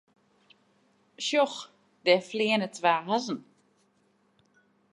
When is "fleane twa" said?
2.29-2.93